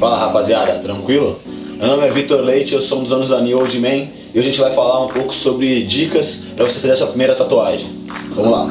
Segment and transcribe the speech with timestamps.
[0.00, 1.36] Fala rapaziada, tranquilo?
[1.76, 4.08] Meu nome é Vitor Leite, eu sou um dos anos da New Old Man e
[4.32, 7.34] hoje a gente vai falar um pouco sobre dicas para você fazer a sua primeira
[7.34, 8.06] tatuagem.
[8.30, 8.66] Vamos lá!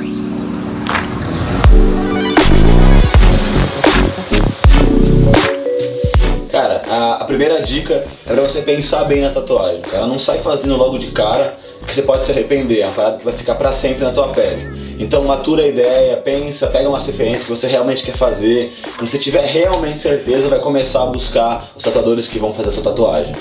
[6.51, 7.93] Cara, a, a primeira dica
[8.25, 9.81] é para você pensar bem na tatuagem.
[9.81, 12.79] Cara, não sai fazendo logo de cara, porque você pode se arrepender.
[12.79, 14.88] É uma parada que vai ficar para sempre na tua pele.
[14.99, 18.73] Então matura a ideia, pensa, pega uma referência que você realmente quer fazer.
[18.97, 22.71] Quando você tiver realmente certeza, vai começar a buscar os tatuadores que vão fazer a
[22.73, 23.33] sua tatuagem.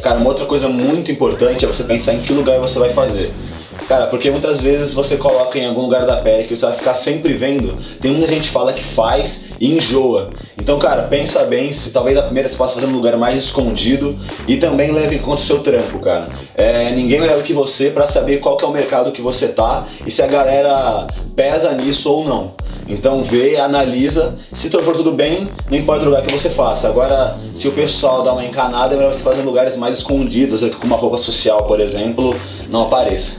[0.00, 3.32] Cara, uma outra coisa muito importante é você pensar em que lugar você vai fazer.
[3.88, 6.94] Cara, porque muitas vezes você coloca em algum lugar da pele que você vai ficar
[6.94, 7.76] sempre vendo.
[8.00, 10.28] Tem muita gente que fala que faz e enjoa.
[10.60, 14.14] Então, cara, pensa bem se talvez a primeira você possa fazer num lugar mais escondido
[14.46, 16.28] e também leve em conta o seu trampo, cara.
[16.54, 19.86] É, ninguém melhor do que você para saber qual é o mercado que você tá
[20.06, 22.52] e se a galera pesa nisso ou não.
[22.86, 26.86] Então vê, analisa, se for tudo bem, não importa o lugar que você faça.
[26.86, 30.60] Agora, se o pessoal dá uma encanada, é melhor você fazer em lugares mais escondidos,
[30.74, 32.36] com uma roupa social, por exemplo,
[32.70, 33.36] não apareça.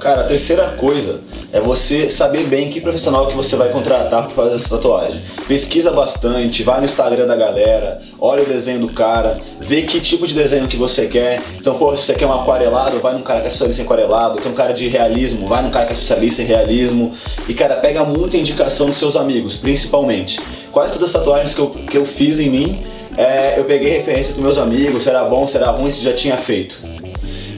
[0.00, 1.20] Cara, a terceira coisa
[1.52, 5.20] é você saber bem que profissional que você vai contratar para fazer essa tatuagem.
[5.48, 10.26] Pesquisa bastante, vai no Instagram da galera, olha o desenho do cara, vê que tipo
[10.26, 11.40] de desenho que você quer.
[11.58, 14.40] Então, pô, se você quer um aquarelado, vai num cara que é especialista em aquarelado,
[14.40, 17.14] quer um cara de realismo, vai num cara que é especialista em realismo.
[17.48, 20.40] E cara, pega muita indicação dos seus amigos, principalmente.
[20.70, 22.82] Quase todas as tatuagens que eu, que eu fiz em mim,
[23.16, 26.12] é, eu peguei referência com meus amigos, se era bom, se era ruim, se já
[26.12, 26.78] tinha feito.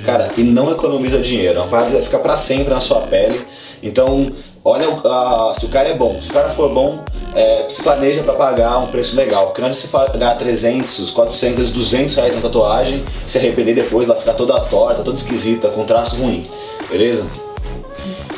[0.04, 3.38] Cara, e não economiza dinheiro, é uma parada ficar pra sempre na sua pele.
[3.82, 4.30] Então,
[4.64, 6.20] olha uh, se o cara é bom.
[6.20, 7.00] Se o cara for bom,
[7.34, 9.46] é, se planeja para pagar um preço legal.
[9.46, 14.16] Porque não adianta você pagar 300, 400, 200 reais na tatuagem, se arrepender depois, ela
[14.16, 16.44] ficar toda torta, toda esquisita, com traço ruim.
[16.88, 17.26] Beleza?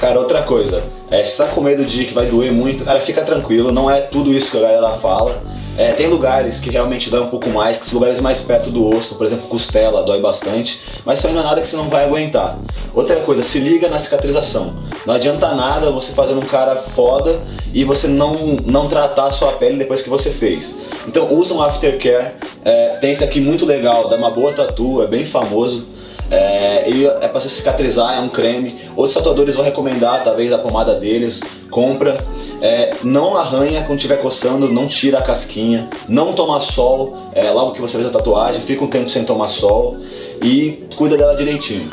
[0.00, 3.22] Cara, outra coisa, é, se tá com medo de que vai doer muito, cara, fica
[3.22, 5.42] tranquilo, não é tudo isso que a galera fala.
[5.76, 8.88] É, tem lugares que realmente dói um pouco mais, que são lugares mais perto do
[8.88, 12.04] osso, por exemplo, costela, dói bastante, mas isso não é nada que você não vai
[12.04, 12.56] aguentar.
[12.94, 14.76] Outra coisa, se liga na cicatrização.
[15.04, 17.40] Não adianta nada você fazendo um cara foda
[17.72, 18.34] e você não,
[18.64, 20.76] não tratar a sua pele depois que você fez.
[21.08, 22.34] Então usa um aftercare,
[22.64, 25.93] é, tem esse aqui muito legal, da uma boa tatu, é bem famoso.
[26.30, 28.74] É, ele é para cicatrizar, é um creme.
[28.96, 31.40] Outros tatuadores vão recomendar, talvez, a pomada deles.
[31.70, 32.16] Compra.
[32.60, 35.88] É, não arranha quando estiver coçando, não tira a casquinha.
[36.08, 38.62] Não toma sol é, logo que você fez a tatuagem.
[38.62, 39.96] Fica um tempo sem tomar sol.
[40.42, 41.88] E cuida dela direitinho.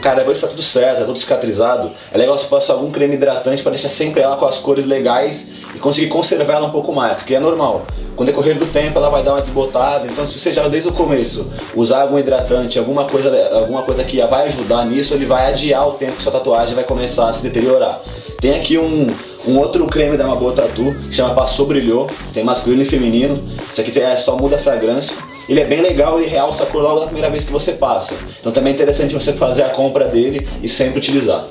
[0.00, 3.16] Cara, depois que tá tudo certo, tá tudo cicatrizado, é legal você passar algum creme
[3.16, 6.92] hidratante para deixar sempre ela com as cores legais e conseguir conservar ela um pouco
[6.92, 7.82] mais, porque é normal.
[8.16, 10.88] Com o decorrer do tempo ela vai dar uma desbotada, então se você já desde
[10.88, 15.50] o começo usar algum hidratante, alguma coisa, alguma coisa que vai ajudar nisso, ele vai
[15.50, 18.00] adiar o tempo que sua tatuagem vai começar a se deteriorar.
[18.40, 19.06] Tem aqui um,
[19.46, 23.38] um outro creme da Maboa Tatu, que chama Passou Brilhou, tem masculino e feminino.
[23.70, 25.14] Esse aqui é só muda a fragrância.
[25.50, 28.14] Ele é bem legal, e realça a cor logo na primeira vez que você passa.
[28.38, 31.44] Então também é interessante você fazer a compra dele e sempre utilizar.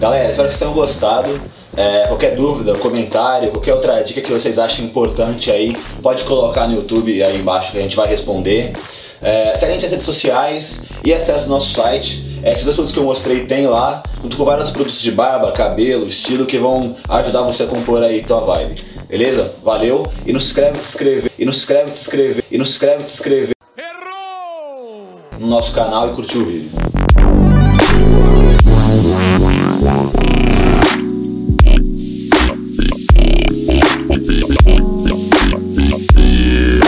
[0.00, 1.40] Galera, espero que vocês tenham gostado.
[1.76, 6.74] É, qualquer dúvida, comentário, qualquer outra dica que vocês achem importante aí, pode colocar no
[6.74, 8.72] YouTube aí embaixo que a gente vai responder.
[9.22, 12.40] É, segue a gente nas redes sociais e acesse o nosso site.
[12.42, 15.52] É, esses dois produtos que eu mostrei tem lá, junto com vários produtos de barba,
[15.52, 18.82] cabelo, estilo que vão ajudar você a compor aí tua vibe.
[19.08, 19.54] Beleza?
[19.62, 22.66] Valeu e não se inscreve, se inscrever, e não se inscreve, se inscrever, e não
[22.66, 25.20] se inscreve, se inscrever Errou!
[25.38, 26.70] no nosso canal e curtir o vídeo.